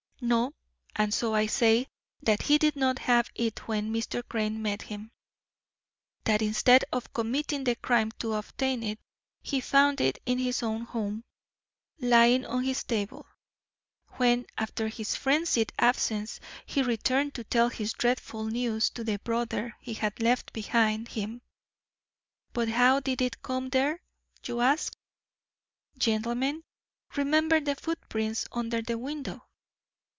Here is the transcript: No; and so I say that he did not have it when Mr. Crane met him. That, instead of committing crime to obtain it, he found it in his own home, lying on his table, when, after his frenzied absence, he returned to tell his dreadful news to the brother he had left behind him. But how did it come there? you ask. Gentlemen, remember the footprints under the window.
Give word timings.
No; 0.23 0.53
and 0.95 1.11
so 1.11 1.33
I 1.33 1.47
say 1.47 1.87
that 2.21 2.43
he 2.43 2.59
did 2.59 2.75
not 2.75 2.99
have 2.99 3.31
it 3.33 3.67
when 3.67 3.91
Mr. 3.91 4.21
Crane 4.29 4.61
met 4.61 4.83
him. 4.83 5.09
That, 6.25 6.43
instead 6.43 6.85
of 6.93 7.11
committing 7.11 7.65
crime 7.81 8.11
to 8.19 8.33
obtain 8.33 8.83
it, 8.83 8.99
he 9.41 9.59
found 9.59 9.99
it 9.99 10.19
in 10.27 10.37
his 10.37 10.61
own 10.61 10.81
home, 10.81 11.23
lying 11.99 12.45
on 12.45 12.63
his 12.65 12.83
table, 12.83 13.25
when, 14.17 14.45
after 14.59 14.89
his 14.89 15.15
frenzied 15.15 15.73
absence, 15.79 16.39
he 16.67 16.83
returned 16.83 17.33
to 17.33 17.43
tell 17.43 17.69
his 17.69 17.91
dreadful 17.93 18.45
news 18.45 18.91
to 18.91 19.03
the 19.03 19.17
brother 19.23 19.75
he 19.81 19.95
had 19.95 20.19
left 20.21 20.53
behind 20.53 21.07
him. 21.07 21.41
But 22.53 22.69
how 22.69 22.99
did 22.99 23.23
it 23.23 23.41
come 23.41 23.69
there? 23.69 23.99
you 24.45 24.61
ask. 24.61 24.93
Gentlemen, 25.97 26.63
remember 27.15 27.59
the 27.59 27.73
footprints 27.75 28.45
under 28.51 28.83
the 28.83 28.99
window. 28.99 29.47